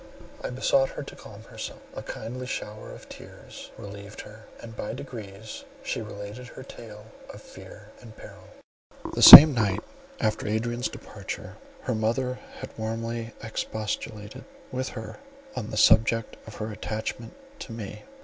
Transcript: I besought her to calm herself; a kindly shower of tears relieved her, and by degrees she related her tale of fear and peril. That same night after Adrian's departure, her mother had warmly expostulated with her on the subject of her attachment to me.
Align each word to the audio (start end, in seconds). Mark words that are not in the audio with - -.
I 0.43 0.49
besought 0.49 0.89
her 0.89 1.03
to 1.03 1.15
calm 1.15 1.43
herself; 1.43 1.79
a 1.95 2.01
kindly 2.01 2.47
shower 2.47 2.89
of 2.91 3.07
tears 3.07 3.69
relieved 3.77 4.21
her, 4.21 4.47
and 4.59 4.75
by 4.75 4.95
degrees 4.95 5.63
she 5.83 6.01
related 6.01 6.47
her 6.47 6.63
tale 6.63 7.05
of 7.31 7.39
fear 7.39 7.91
and 8.01 8.17
peril. 8.17 8.47
That 9.13 9.21
same 9.21 9.53
night 9.53 9.83
after 10.19 10.47
Adrian's 10.47 10.87
departure, 10.89 11.55
her 11.83 11.93
mother 11.93 12.39
had 12.61 12.75
warmly 12.79 13.33
expostulated 13.43 14.43
with 14.71 14.89
her 14.89 15.19
on 15.55 15.69
the 15.69 15.77
subject 15.77 16.35
of 16.47 16.55
her 16.55 16.71
attachment 16.71 17.35
to 17.59 17.71
me. 17.71 18.01